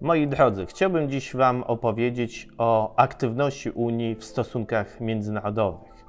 [0.00, 6.04] Moi drodzy, chciałbym dziś Wam opowiedzieć o aktywności Unii w stosunkach międzynarodowych.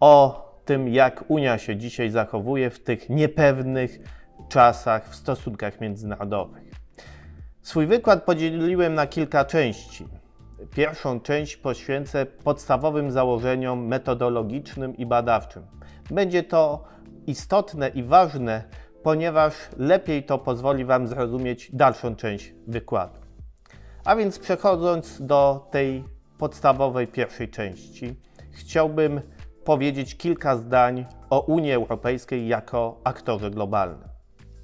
[0.00, 3.98] O tym, jak Unia się dzisiaj zachowuje w tych niepewnych
[4.48, 6.62] czasach w stosunkach międzynarodowych.
[7.62, 10.06] Swój wykład podzieliłem na kilka części.
[10.70, 15.66] Pierwszą część poświęcę podstawowym założeniom metodologicznym i badawczym.
[16.10, 16.84] Będzie to
[17.26, 18.64] istotne i ważne,
[19.02, 23.20] ponieważ lepiej to pozwoli Wam zrozumieć dalszą część wykładu.
[24.04, 26.04] A więc przechodząc do tej
[26.38, 28.16] podstawowej pierwszej części,
[28.52, 29.20] chciałbym
[29.64, 34.08] powiedzieć kilka zdań o Unii Europejskiej jako aktorze globalnym.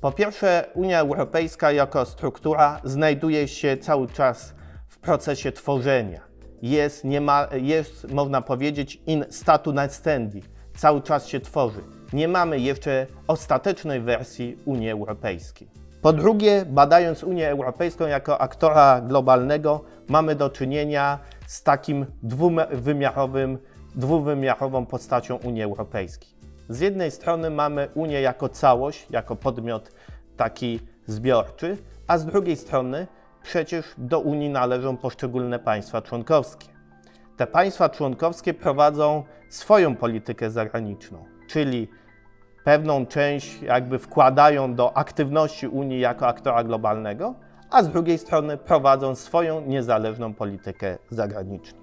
[0.01, 4.55] Po pierwsze, Unia Europejska jako struktura znajduje się cały czas
[4.95, 6.21] w procesie tworzenia.
[6.63, 10.43] Jest, nie ma, jest można powiedzieć, in statu nascendi.
[10.77, 11.81] Cały czas się tworzy.
[12.13, 15.69] Nie mamy jeszcze ostatecznej wersji Unii Europejskiej.
[16.03, 23.59] Po drugie, badając Unię Europejską jako aktora globalnego, mamy do czynienia z takim dwuwymiarowym,
[23.95, 26.31] dwuwymiarową postacią Unii Europejskiej.
[26.69, 29.91] Z jednej strony mamy Unię jako całość, jako podmiot
[30.37, 33.07] taki zbiorczy, a z drugiej strony
[33.45, 36.67] przecież do Unii należą poszczególne państwa członkowskie.
[37.37, 41.89] Te państwa członkowskie prowadzą swoją politykę zagraniczną, czyli
[42.65, 47.35] pewną część jakby wkładają do aktywności Unii jako aktora globalnego,
[47.71, 51.79] a z drugiej strony prowadzą swoją niezależną politykę zagraniczną.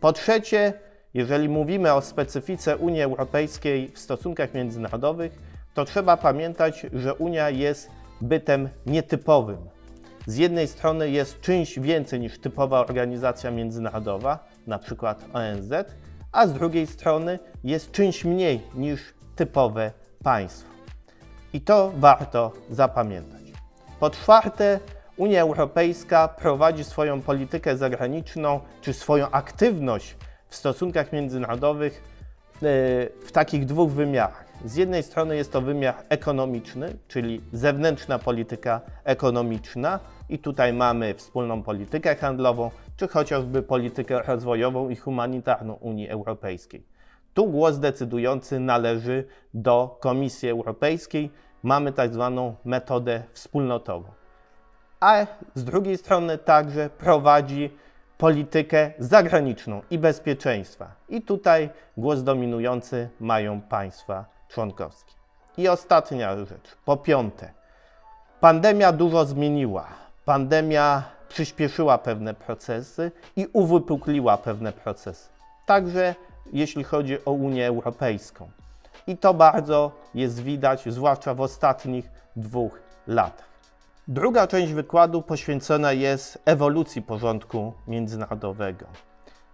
[0.00, 0.72] Po trzecie,
[1.14, 5.38] jeżeli mówimy o specyfice Unii Europejskiej w stosunkach międzynarodowych,
[5.74, 9.79] to trzeba pamiętać, że Unia jest bytem nietypowym.
[10.26, 15.72] Z jednej strony jest czymś więcej niż typowa organizacja międzynarodowa, na przykład ONZ,
[16.32, 19.00] a z drugiej strony jest czymś mniej niż
[19.36, 19.92] typowe
[20.24, 20.70] państwo.
[21.52, 23.42] I to warto zapamiętać.
[24.00, 24.80] Po czwarte,
[25.16, 30.16] Unia Europejska prowadzi swoją politykę zagraniczną czy swoją aktywność
[30.48, 32.02] w stosunkach międzynarodowych
[32.54, 32.58] e,
[33.26, 34.49] w takich dwóch wymiarach.
[34.64, 40.00] Z jednej strony jest to wymiar ekonomiczny, czyli zewnętrzna polityka ekonomiczna,
[40.30, 46.82] i tutaj mamy wspólną politykę handlową, czy chociażby politykę rozwojową i humanitarną Unii Europejskiej.
[47.34, 51.30] Tu głos decydujący należy do Komisji Europejskiej.
[51.62, 54.08] Mamy tak zwaną metodę wspólnotową.
[55.00, 57.70] A z drugiej strony także prowadzi
[58.18, 60.94] politykę zagraniczną i bezpieczeństwa.
[61.08, 65.12] I tutaj głos dominujący mają państwa członkowskie.
[65.56, 67.52] I ostatnia rzecz, po piąte.
[68.40, 69.88] Pandemia dużo zmieniła.
[70.24, 75.28] Pandemia przyspieszyła pewne procesy i uwypukliła pewne procesy.
[75.66, 76.14] Także
[76.52, 78.50] jeśli chodzi o Unię Europejską.
[79.06, 83.50] I to bardzo jest widać, zwłaszcza w ostatnich dwóch latach.
[84.08, 88.86] Druga część wykładu poświęcona jest ewolucji porządku międzynarodowego.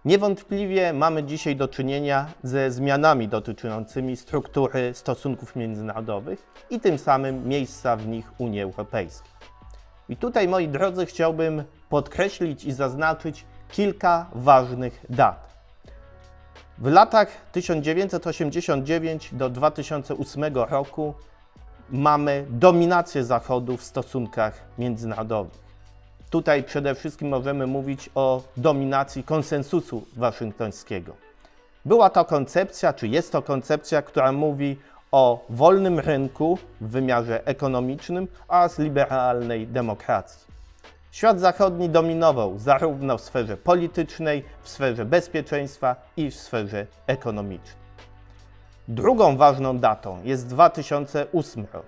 [0.07, 7.95] Niewątpliwie mamy dzisiaj do czynienia ze zmianami dotyczącymi struktury stosunków międzynarodowych i tym samym miejsca
[7.95, 9.31] w nich Unii Europejskiej.
[10.09, 15.63] I tutaj, moi drodzy, chciałbym podkreślić i zaznaczyć kilka ważnych dat.
[16.77, 21.13] W latach 1989 do 2008 roku
[21.89, 25.66] mamy dominację Zachodu w stosunkach międzynarodowych.
[26.29, 31.15] Tutaj przede wszystkim możemy mówić o dominacji konsensusu waszyngtońskiego.
[31.85, 34.77] Była to koncepcja, czy jest to koncepcja, która mówi
[35.11, 40.47] o wolnym rynku w wymiarze ekonomicznym oraz liberalnej demokracji.
[41.11, 47.87] Świat zachodni dominował zarówno w sferze politycznej, w sferze bezpieczeństwa i w sferze ekonomicznej.
[48.87, 51.85] Drugą ważną datą jest 2008 rok.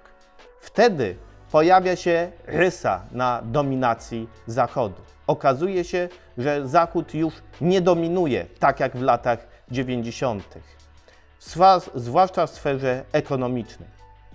[0.60, 1.16] Wtedy
[1.52, 5.02] pojawia się rysa na dominacji Zachodu.
[5.28, 10.44] Okazuje się, że Zachód już nie dominuje tak jak w latach 90.,
[11.96, 13.90] zwłaszcza w sferze ekonomicznej.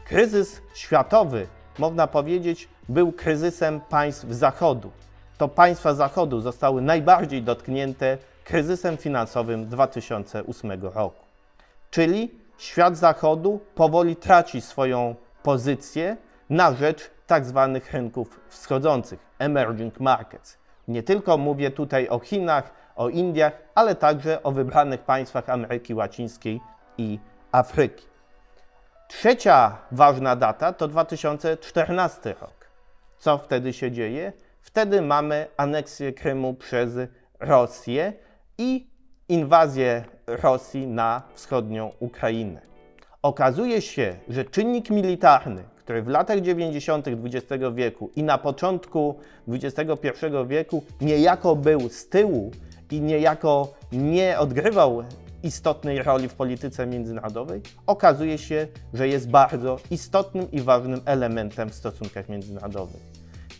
[0.05, 1.47] Kryzys światowy,
[1.79, 4.91] można powiedzieć, był kryzysem państw Zachodu.
[5.39, 11.25] To państwa Zachodu zostały najbardziej dotknięte kryzysem finansowym 2008 roku.
[11.91, 16.17] Czyli świat Zachodu powoli traci swoją pozycję
[16.55, 20.59] na rzecz tak zwanych rynków wschodzących, emerging markets.
[20.89, 26.61] Nie tylko mówię tutaj o Chinach, o Indiach, ale także o wybranych państwach Ameryki Łacińskiej
[26.99, 27.19] i
[27.53, 28.07] Afryki.
[29.09, 32.69] Trzecia ważna data to 2014 rok.
[33.19, 34.33] Co wtedy się dzieje?
[34.61, 36.91] Wtedy mamy aneksję Krymu przez
[37.41, 38.13] Rosję
[38.59, 38.87] i
[39.29, 42.61] inwazję Rosji na wschodnią Ukrainę.
[43.23, 47.09] Okazuje się, że czynnik militarny, który w latach 90.
[47.09, 49.15] XX wieku i na początku
[49.49, 49.87] XXI
[50.47, 52.51] wieku niejako był z tyłu
[52.91, 55.05] i niejako nie odgrywał
[55.43, 61.75] istotnej roli w polityce międzynarodowej, okazuje się, że jest bardzo istotnym i ważnym elementem w
[61.75, 63.03] stosunkach międzynarodowych.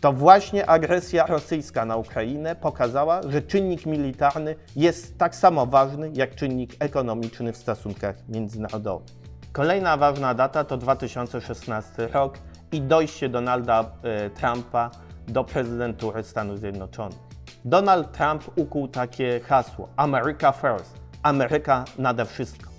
[0.01, 6.35] To właśnie agresja rosyjska na Ukrainę pokazała, że czynnik militarny jest tak samo ważny jak
[6.35, 9.24] czynnik ekonomiczny w stosunkach międzynarodowych.
[9.55, 12.37] Kolejna ważna data to 2016 rok
[12.71, 14.91] i dojście Donalda e, Trumpa
[15.27, 17.17] do prezydentury Stanów Zjednoczonych.
[17.65, 22.69] Donald Trump ukuł takie hasło: America First, Ameryka nade wszystko.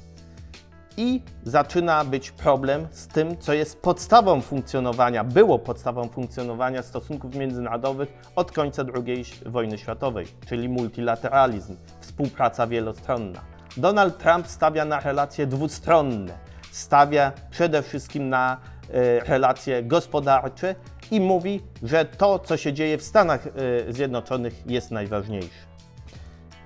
[0.96, 8.08] I zaczyna być problem z tym, co jest podstawą funkcjonowania, było podstawą funkcjonowania stosunków międzynarodowych
[8.36, 13.40] od końca II wojny światowej, czyli multilateralizm, współpraca wielostronna.
[13.76, 16.45] Donald Trump stawia na relacje dwustronne,
[16.76, 18.56] stawia przede wszystkim na
[18.90, 20.74] e, relacje gospodarcze
[21.10, 25.66] i mówi, że to, co się dzieje w Stanach e, Zjednoczonych, jest najważniejsze.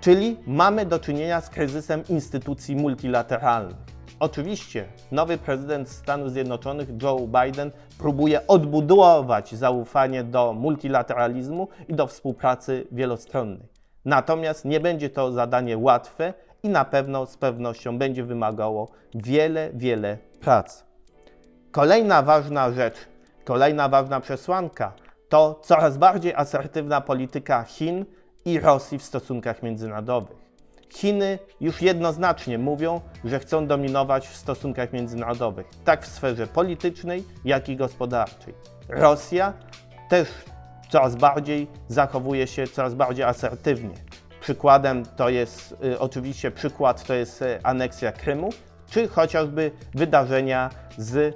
[0.01, 3.77] Czyli mamy do czynienia z kryzysem instytucji multilateralnych.
[4.21, 12.87] Oczywiście nowy prezydent Stanów Zjednoczonych Joe Biden próbuje odbudować zaufanie do multilateralizmu i do współpracy
[12.93, 13.69] wielostronnej.
[14.05, 20.19] Natomiast nie będzie to zadanie łatwe i na pewno z pewnością będzie wymagało wiele, wiele
[20.41, 20.85] pracy.
[21.71, 22.97] Kolejna ważna rzecz,
[23.45, 24.93] kolejna ważna przesłanka
[25.29, 28.05] to coraz bardziej asertywna polityka Chin
[28.45, 30.37] i Rosji w stosunkach międzynarodowych.
[30.95, 37.69] Chiny już jednoznacznie mówią, że chcą dominować w stosunkach międzynarodowych, tak w sferze politycznej, jak
[37.69, 38.55] i gospodarczej.
[38.89, 39.53] Rosja
[40.09, 40.29] też
[40.91, 43.95] coraz bardziej zachowuje się coraz bardziej asertywnie.
[44.41, 48.51] Przykładem to jest y, oczywiście przykład to jest y, aneksja Krymu,
[48.91, 51.35] czy chociażby wydarzenia z y,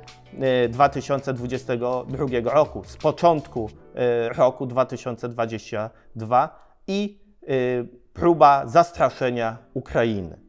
[0.68, 7.18] 2022 roku, z początku y, roku 2022 i
[7.48, 10.40] y, próba zastraszenia Ukrainy.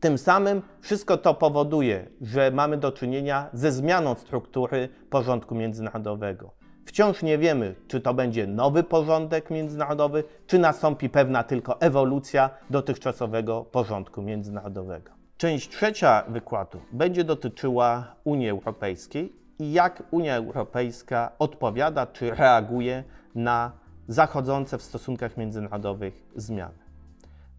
[0.00, 6.65] Tym samym wszystko to powoduje, że mamy do czynienia ze zmianą struktury porządku międzynarodowego.
[6.86, 13.64] Wciąż nie wiemy, czy to będzie nowy porządek międzynarodowy, czy nastąpi pewna tylko ewolucja dotychczasowego
[13.64, 15.10] porządku międzynarodowego.
[15.36, 23.04] Część trzecia wykładu będzie dotyczyła Unii Europejskiej i jak Unia Europejska odpowiada czy reaguje
[23.34, 23.72] na
[24.08, 26.78] zachodzące w stosunkach międzynarodowych zmiany.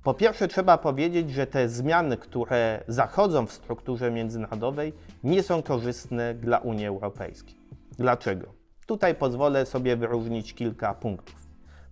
[0.04, 4.94] Po pierwsze, trzeba powiedzieć, że te zmiany, które zachodzą w strukturze międzynarodowej,
[5.24, 7.56] nie są korzystne dla Unii Europejskiej.
[7.98, 8.57] Dlaczego?
[8.88, 11.36] Tutaj pozwolę sobie wyróżnić kilka punktów.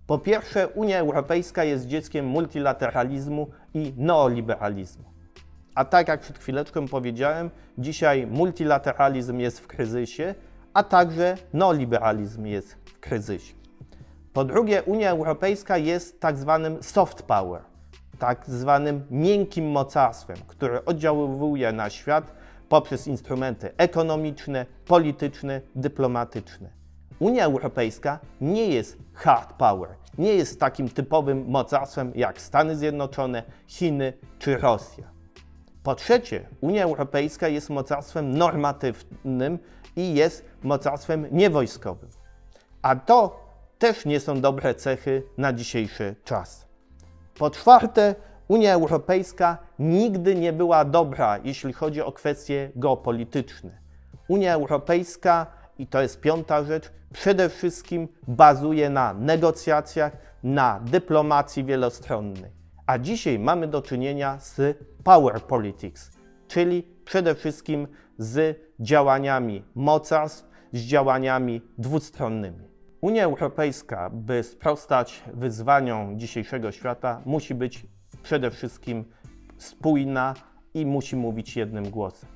[0.06, 5.04] Po pierwsze, Unia Europejska jest dzieckiem multilateralizmu i neoliberalizmu.
[5.74, 10.34] A tak jak przed chwileczką powiedziałem, dzisiaj multilateralizm jest w kryzysie,
[10.74, 13.54] a także neoliberalizm jest w kryzysie.
[14.32, 17.62] Po drugie, Unia Europejska jest tak zwanym soft power,
[18.18, 22.32] tak zwanym miękkim mocarstwem, które oddziaływuje na świat
[22.68, 26.75] poprzez instrumenty ekonomiczne, polityczne, dyplomatyczne.
[27.18, 34.12] Unia Europejska nie jest hard power, nie jest takim typowym mocarstwem jak Stany Zjednoczone, Chiny
[34.38, 35.04] czy Rosja.
[35.82, 39.58] Po trzecie, Unia Europejska jest mocarstwem normatywnym
[39.96, 42.08] i jest mocarstwem niewojskowym.
[42.82, 43.40] A to
[43.78, 46.66] też nie są dobre cechy na dzisiejszy czas.
[47.38, 48.14] Po czwarte,
[48.48, 53.78] Unia Europejska nigdy nie była dobra, jeśli chodzi o kwestie geopolityczne.
[54.28, 55.46] Unia Europejska,
[55.78, 62.50] i to jest piąta rzecz, przede wszystkim bazuje na negocjacjach, na dyplomacji wielostronnej.
[62.86, 66.10] A dzisiaj mamy do czynienia z power politics,
[66.48, 72.68] czyli przede wszystkim z działaniami mocarstw, z działaniami dwustronnymi.
[73.00, 77.86] Unia Europejska, by sprostać wyzwaniom dzisiejszego świata, musi być
[78.22, 79.04] przede wszystkim
[79.58, 80.34] spójna
[80.74, 82.28] i musi mówić jednym głosem.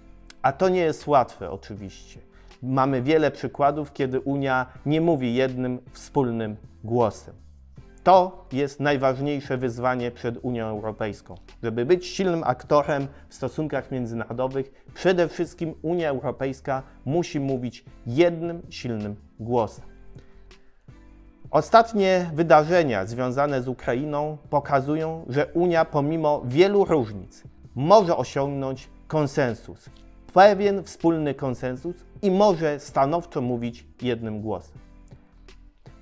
[0.42, 2.29] A to nie jest łatwe, oczywiście.
[2.62, 7.35] Mamy wiele przykładów, kiedy Unia nie mówi jednym wspólnym głosem.
[8.04, 11.35] To jest najważniejsze wyzwanie przed Unią Europejską.
[11.62, 19.16] Żeby być silnym aktorem w stosunkach międzynarodowych, przede wszystkim Unia Europejska musi mówić jednym silnym
[19.40, 19.85] głosem.
[21.50, 27.42] Ostatnie wydarzenia związane z Ukrainą pokazują, że Unia pomimo wielu różnic
[27.75, 29.90] może osiągnąć konsensus,
[30.32, 34.78] pewien wspólny konsensus i może stanowczo mówić jednym głosem.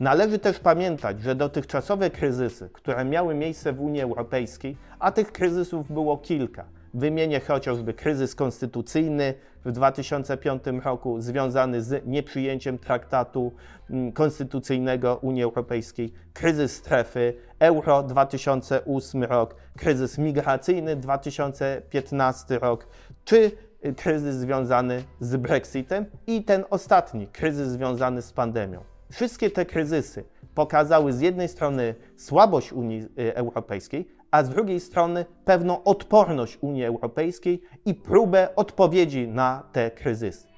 [0.01, 5.93] Należy też pamiętać, że dotychczasowe kryzysy, które miały miejsce w Unii Europejskiej, a tych kryzysów
[5.93, 6.65] było kilka.
[6.95, 13.53] Wymienię chociażby kryzys konstytucyjny w 2005 roku związany z nieprzyjęciem traktatu
[13.91, 22.87] mm, konstytucyjnego Unii Europejskiej, kryzys strefy euro 2008 rok, kryzys migracyjny 2015 rok,
[23.25, 23.53] czy
[23.97, 28.81] kryzys związany z Brexitem i ten ostatni, kryzys związany z pandemią.
[29.13, 35.25] Wszystkie te kryzysy pokazały z jednej strony słabość Unii y, Europejskiej, a z drugiej strony
[35.45, 40.49] pewną odporność Unii Europejskiej i próbę odpowiedzi na te kryzysy.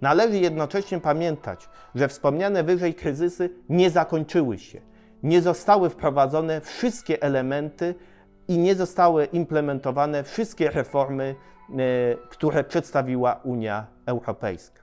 [0.00, 4.80] Należy jednocześnie pamiętać, że wspomniane wyżej kryzysy nie zakończyły się.
[5.22, 7.94] Nie zostały wprowadzone wszystkie elementy
[8.48, 11.34] i nie zostały implementowane wszystkie reformy,
[12.28, 14.82] które przedstawiła Unia Europejska.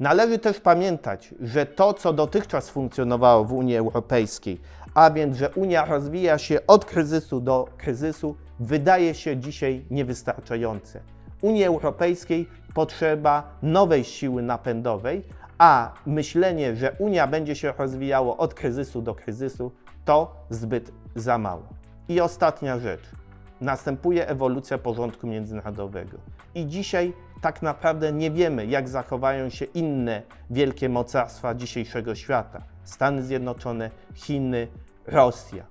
[0.00, 4.60] Należy też pamiętać, że to, co dotychczas funkcjonowało w Unii Europejskiej,
[4.94, 11.00] a więc, że Unia rozwija się od kryzysu do kryzysu, wydaje się dzisiaj niewystarczające.
[11.40, 15.22] Unii Europejskiej potrzeba nowej siły napędowej,
[15.58, 19.72] a myślenie, że Unia będzie się rozwijała od kryzysu do kryzysu,
[20.04, 21.62] to zbyt za mało.
[22.08, 23.21] I ostatnia rzecz.
[23.62, 26.18] Następuje ewolucja porządku międzynarodowego.
[26.54, 32.62] I dzisiaj tak naprawdę nie wiemy, jak zachowają się inne wielkie mocarstwa dzisiejszego świata.
[32.84, 34.68] Stany Zjednoczone, Chiny,
[35.06, 35.64] Rosja.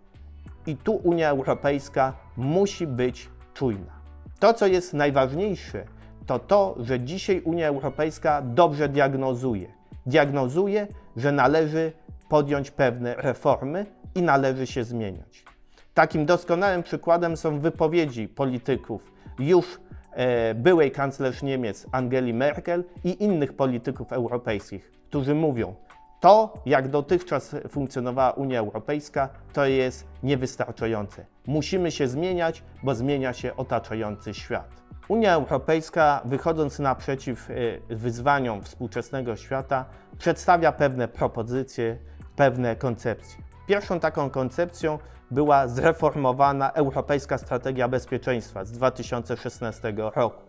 [0.67, 4.01] I tu Unia Europejska musi być czujna.
[4.39, 5.85] To, co jest najważniejsze,
[6.25, 9.67] to to, że dzisiaj Unia Europejska dobrze diagnozuje.
[10.05, 11.91] Diagnozuje, że należy
[12.29, 15.50] podjąć pewne reformy i należy się zmieniać.
[15.93, 19.79] Takim doskonałym przykładem są wypowiedzi polityków już
[20.11, 25.75] e, byłej kanclerz Niemiec Angeli Merkel i innych polityków europejskich, którzy mówią,
[26.19, 31.25] to, jak dotychczas funkcjonowała Unia Europejska, to jest niewystarczające.
[31.47, 34.69] Musimy się zmieniać, bo zmienia się otaczający świat.
[35.07, 37.55] Unia Europejska, wychodząc naprzeciw e,
[37.95, 39.85] wyzwaniom współczesnego świata,
[40.17, 41.97] przedstawia pewne propozycje,
[42.35, 43.50] pewne koncepcje.
[43.67, 44.99] Pierwszą taką koncepcją
[45.31, 50.41] była zreformowana Europejska Strategia Bezpieczeństwa z 2016 roku.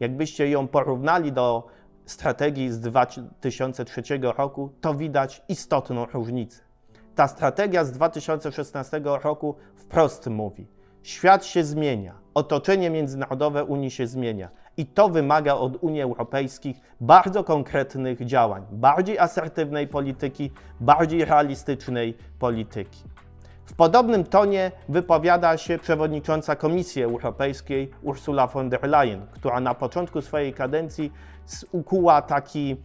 [0.00, 1.68] Jakbyście ją porównali do
[2.06, 6.62] strategii z 2003 roku, to widać istotną różnicę.
[7.14, 10.66] Ta strategia z 2016 roku wprost mówi:
[11.02, 17.44] świat się zmienia, otoczenie międzynarodowe Unii się zmienia i to wymaga od Unii Europejskiej bardzo
[17.44, 20.50] konkretnych działań, bardziej asertywnej polityki,
[20.80, 23.02] bardziej realistycznej polityki.
[23.64, 30.20] W podobnym tonie wypowiada się przewodnicząca Komisji Europejskiej Ursula von der Leyen, która na początku
[30.20, 31.12] swojej kadencji
[31.72, 32.76] ukuła taki,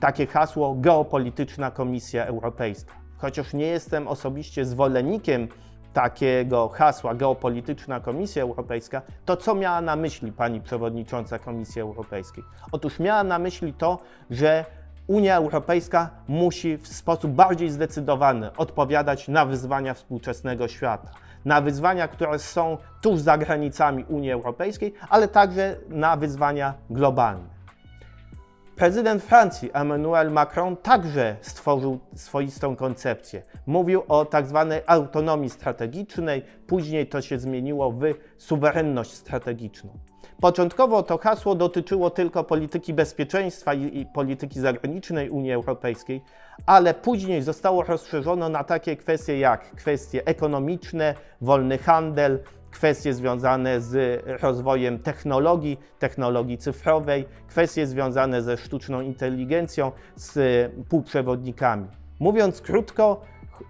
[0.00, 2.94] takie hasło geopolityczna Komisja Europejska.
[3.16, 5.48] Chociaż nie jestem osobiście zwolennikiem
[5.92, 12.44] takiego hasła geopolityczna Komisja Europejska, to co miała na myśli pani przewodnicząca Komisji Europejskiej?
[12.72, 13.98] Otóż miała na myśli to,
[14.30, 14.64] że
[15.06, 21.08] Unia Europejska musi w sposób bardziej zdecydowany odpowiadać na wyzwania współczesnego świata,
[21.44, 27.59] na wyzwania, które są tuż za granicami Unii Europejskiej, ale także na wyzwania globalne.
[28.80, 33.42] Prezydent Francji Emmanuel Macron także stworzył swoistą koncepcję.
[33.66, 38.00] Mówił o tak zwanej autonomii strategicznej, później to się zmieniło w
[38.38, 39.90] suwerenność strategiczną.
[40.40, 46.22] Początkowo to hasło dotyczyło tylko polityki bezpieczeństwa i, polityki zagranicznej Unii Europejskiej,
[46.66, 52.38] ale później zostało rozszerzone na takie kwestie jak kwestie ekonomiczne, wolny handel,
[52.70, 61.86] kwestie związane z rozwojem technologii, technologii cyfrowej, kwestie związane ze sztuczną inteligencją, z półprzewodnikami.
[62.20, 63.20] Mówiąc krótko,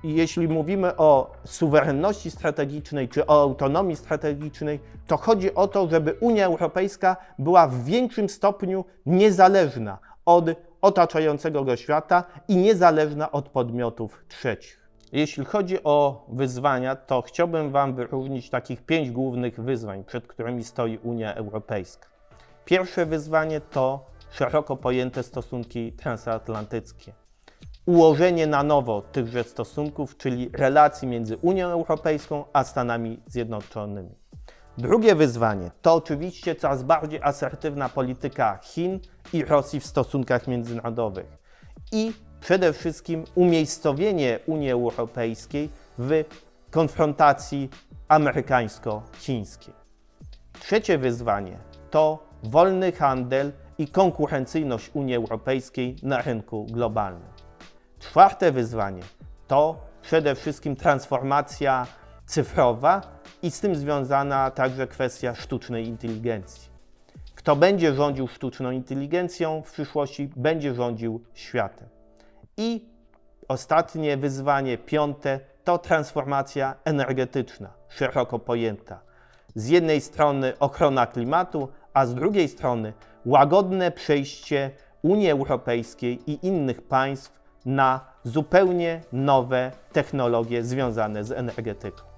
[0.05, 6.47] jeśli mówimy o suwerenności strategicznej czy o autonomii strategicznej, to chodzi o to, żeby Unia
[6.47, 10.45] Europejska była w większym stopniu niezależna od
[10.81, 14.80] otaczającego go świata i niezależna od podmiotów trzecich.
[15.13, 20.99] Jeśli chodzi o wyzwania, to chciałbym Wam wyróżnić takich pięć głównych wyzwań, przed którymi stoi
[20.99, 22.09] Unia Europejska.
[22.65, 27.13] Pierwsze wyzwanie to szeroko pojęte stosunki transatlantyckie
[27.87, 34.15] ułożenie na nowo tychże stosunków, czyli relacji między Unią Europejską a Stanami Zjednoczonymi.
[34.79, 39.01] Drugie wyzwanie to oczywiście coraz bardziej asertywna polityka Chin
[39.33, 41.40] i Rosji w stosunkach międzynarodowych
[41.93, 45.69] i przede wszystkim umiejscowienie Unii Europejskiej
[45.99, 46.25] w
[46.71, 47.71] konfrontacji
[48.09, 49.75] amerykańsko-chińskiej.
[50.61, 51.59] Trzecie wyzwanie
[51.91, 57.29] to wolny handel i konkurencyjność Unii Europejskiej na rynku globalnym.
[57.99, 59.03] Czwarte wyzwanie
[59.49, 61.87] to przede wszystkim transformacja
[62.27, 63.03] cyfrowa
[63.43, 66.70] i z tym związana także kwestia sztucznej inteligencji.
[67.41, 71.89] Kto będzie rządził sztuczną inteligencją w przyszłości, będzie rządził światem.
[72.57, 72.85] I
[73.49, 79.01] ostatnie wyzwanie, piąte, to transformacja energetyczna, szeroko pojęta.
[79.55, 82.93] Z jednej strony ochrona klimatu, a z drugiej strony
[83.25, 84.71] łagodne przejście
[85.03, 92.10] Unii Europejskiej i innych państw na zupełnie nowe technologie związane z energetyką.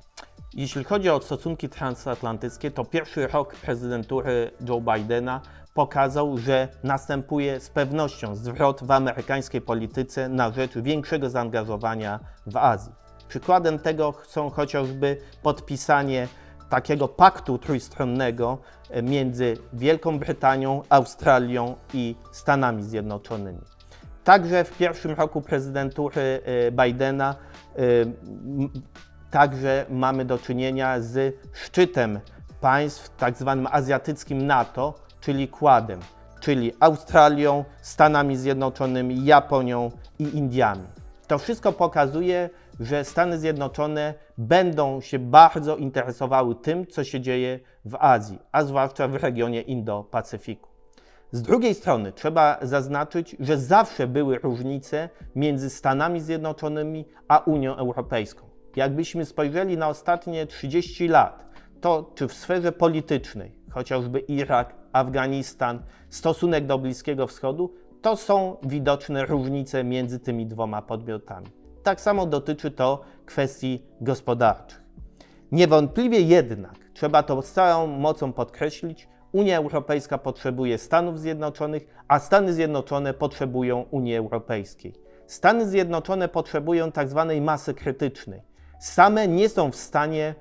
[0.55, 5.41] Jeśli chodzi o stosunki transatlantyckie, to pierwszy rok prezydentury Joe Bidena
[5.75, 12.93] pokazał, że następuje z pewnością zwrot w amerykańskiej polityce na rzecz większego zaangażowania w Azji.
[13.29, 16.29] Przykładem tego są chociażby podpisanie
[16.71, 18.59] takiego paktu trójstronnego
[18.91, 23.61] e, między Wielką Brytanią, Australią i Stanami Zjednoczonymi.
[24.25, 27.35] Także w pierwszym roku prezydentury e, Bidena
[27.77, 27.81] e,
[29.33, 32.21] także mamy do czynienia z szczytem
[32.61, 36.01] państw tak zwanym azjatyckim NATO, czyli Kładem,
[36.41, 40.87] czyli Australią, Stanami Zjednoczonymi, Japonią i Indiami.
[41.27, 47.97] To wszystko pokazuje, że Stany Zjednoczone będą się bardzo interesowały tym, co się dzieje w
[48.01, 50.69] Azji, a zwłaszcza w regionie Indo-Pacyfiku.
[51.31, 58.52] Z drugiej strony trzeba zaznaczyć, że zawsze były różnice między Stanami Zjednoczonymi a Unią Europejską.
[58.77, 61.47] Jakbyśmy spojrzeli na ostatnie 30 lat,
[61.81, 69.27] to czy w sferze politycznej, chociażby Irak, Afganistan, stosunek do Bliskiego Wschodu, to są widoczne
[69.27, 71.47] różnice między tymi dwoma podmiotami.
[71.83, 74.83] Tak samo dotyczy to kwestii gospodarczych.
[75.53, 82.53] Niewątpliwie jednak, trzeba to z całą mocą podkreślić, Unia Europejska potrzebuje Stanów Zjednoczonych, a Stany
[82.53, 84.95] Zjednoczone potrzebują Unii Europejskiej.
[85.27, 88.43] Stany Zjednoczone potrzebują tak zwanej masy krytycznej.
[88.83, 90.35] Same nie są w stanie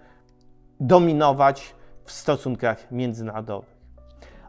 [0.79, 3.77] dominować w stosunkach międzynarodowych.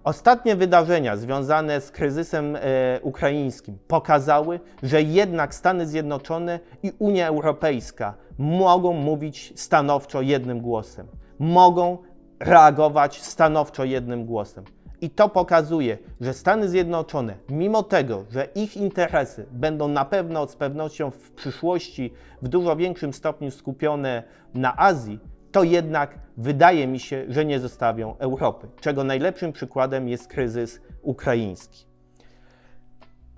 [0.04, 2.60] Ostatnie wydarzenia związane z kryzysem e,
[3.02, 11.06] ukraińskim pokazały, że jednak Stany Zjednoczone i Unia Europejska mogą mówić stanowczo jednym głosem,
[11.38, 11.98] mogą
[12.40, 14.64] reagować stanowczo jednym głosem.
[15.02, 20.56] I to pokazuje, że Stany Zjednoczone, mimo tego, że ich interesy będą na pewno z
[20.56, 22.12] pewnością w przyszłości
[22.42, 24.22] w dużo większym stopniu skupione
[24.54, 25.18] na Azji,
[25.52, 31.86] to jednak wydaje mi się, że nie zostawią Europy, czego najlepszym przykładem jest kryzys ukraiński.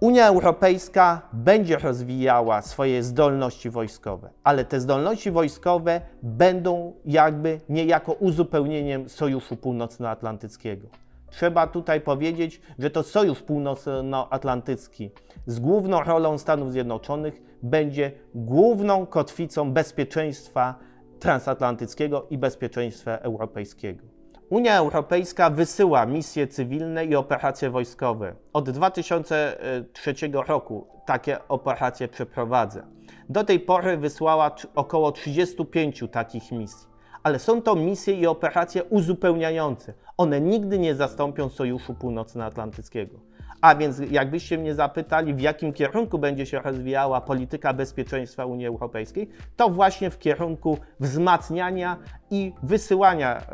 [0.00, 9.08] Unia Europejska będzie rozwijała swoje zdolności wojskowe, ale te zdolności wojskowe będą jakby niejako uzupełnieniem
[9.08, 11.03] Sojuszu Północnoatlantyckiego.
[11.36, 15.10] Trzeba tutaj powiedzieć, że to Sojusz Północnoatlantycki
[15.46, 20.74] z główną rolą Stanów Zjednoczonych będzie główną kotwicą bezpieczeństwa
[21.18, 24.04] transatlantyckiego i bezpieczeństwa europejskiego.
[24.50, 28.34] Unia Europejska wysyła misje cywilne i operacje wojskowe.
[28.52, 32.86] Od 2003 roku takie operacje przeprowadza.
[33.28, 36.93] Do tej pory wysłała około 35 takich misji.
[37.24, 39.94] Ale są to misje i operacje uzupełniające.
[40.16, 43.18] One nigdy nie zastąpią Sojuszu Północnoatlantyckiego.
[43.60, 49.28] A więc, jakbyście mnie zapytali, w jakim kierunku będzie się rozwijała polityka bezpieczeństwa Unii Europejskiej,
[49.56, 51.96] to właśnie w kierunku wzmacniania
[52.30, 53.44] i wysyłania e,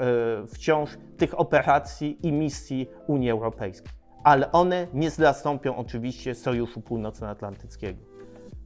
[0.46, 3.92] wciąż tych operacji i misji Unii Europejskiej.
[4.24, 7.98] Ale one nie zastąpią oczywiście Sojuszu Północnoatlantyckiego.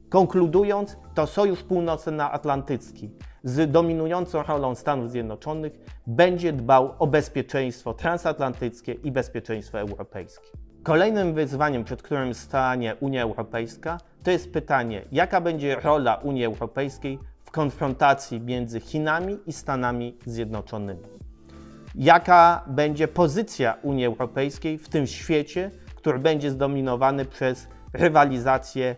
[0.09, 3.09] Konkludując, to Sojusz Północnoatlantycki
[3.43, 5.73] z dominującą rolą Stanów Zjednoczonych
[6.07, 10.47] będzie dbał o bezpieczeństwo transatlantyckie i bezpieczeństwo europejskie.
[10.83, 17.19] Kolejnym wyzwaniem, przed którym stanie Unia Europejska, to jest pytanie, jaka będzie rola Unii Europejskiej
[17.43, 21.05] w konfrontacji między Chinami i Stanami Zjednoczonymi.
[21.95, 28.95] Jaka będzie pozycja Unii Europejskiej w tym świecie, który będzie zdominowany przez rywalizację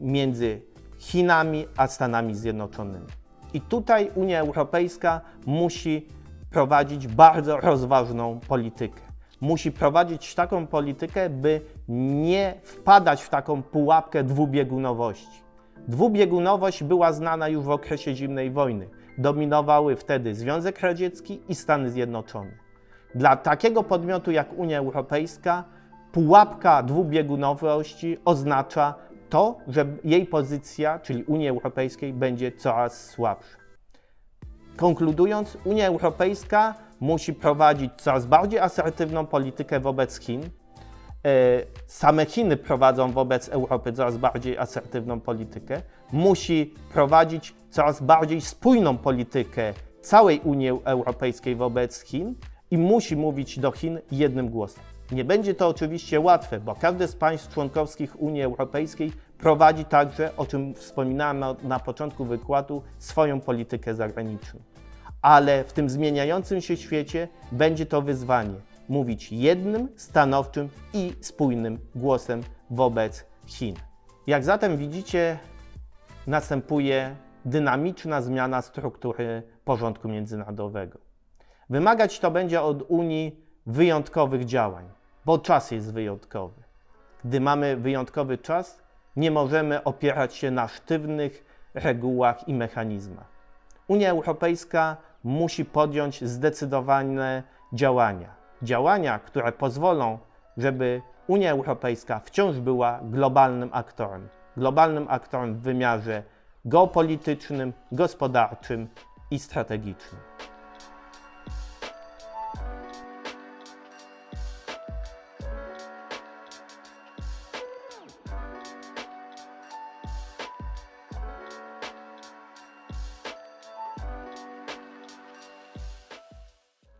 [0.00, 0.62] między
[0.98, 3.06] Chinami a Stanami Zjednoczonymi.
[3.54, 6.06] I tutaj Unia Europejska musi
[6.50, 9.10] prowadzić bardzo rozważną politykę
[9.40, 15.42] musi prowadzić taką politykę, by nie wpadać w taką pułapkę dwubiegunowości.
[15.88, 18.88] Dwubiegunowość była znana już w okresie zimnej wojny.
[19.18, 22.50] Dominowały wtedy Związek Radziecki i Stany Zjednoczone.
[23.14, 25.64] Dla takiego podmiotu jak Unia Europejska
[26.12, 28.94] pułapka dwubiegunowości oznacza
[29.30, 33.56] to, że jej pozycja, czyli Unii Europejskiej, będzie coraz słabsza.
[34.76, 40.42] Konkludując, Unia Europejska musi prowadzić coraz bardziej asertywną politykę wobec Chin.
[40.42, 40.48] E,
[41.86, 45.82] same Chiny prowadzą wobec Europy coraz bardziej asertywną politykę.
[46.12, 52.34] Musi prowadzić coraz bardziej spójną politykę całej Unii Europejskiej wobec Chin
[52.70, 54.84] i musi mówić do Chin jednym głosem.
[55.12, 60.46] Nie będzie to oczywiście łatwe, bo każde z państw członkowskich Unii Europejskiej prowadzi także, o
[60.46, 64.60] czym wspominałem na, na początku wykładu, swoją politykę zagraniczną.
[65.22, 68.54] Ale w tym zmieniającym się świecie będzie to wyzwanie
[68.88, 73.74] mówić jednym, stanowczym i spójnym głosem wobec Chin.
[74.26, 75.38] Jak zatem widzicie,
[76.26, 80.98] następuje dynamiczna zmiana struktury porządku międzynarodowego.
[81.70, 84.88] Wymagać to będzie od Unii wyjątkowych działań,
[85.24, 86.62] bo czas jest wyjątkowy.
[87.24, 88.82] Gdy mamy wyjątkowy czas,
[89.16, 93.26] nie możemy opierać się na sztywnych regułach i mechanizmach.
[93.88, 98.34] Unia Europejska musi podjąć zdecydowane działania.
[98.62, 100.18] Działania, które pozwolą,
[100.56, 104.28] żeby Unia Europejska wciąż była globalnym aktorem.
[104.56, 106.22] Globalnym aktorem w wymiarze
[106.64, 108.88] geopolitycznym, gospodarczym
[109.30, 110.20] i strategicznym.